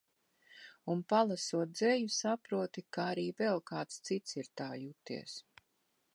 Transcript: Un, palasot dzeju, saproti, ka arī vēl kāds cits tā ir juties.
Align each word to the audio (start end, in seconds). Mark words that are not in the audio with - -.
Un, 0.93 1.03
palasot 1.11 1.75
dzeju, 1.81 2.09
saproti, 2.17 2.85
ka 2.97 3.07
arī 3.11 3.27
vēl 3.43 3.63
kāds 3.73 4.01
cits 4.11 4.41
tā 4.61 4.73
ir 4.81 4.87
juties. 4.89 5.39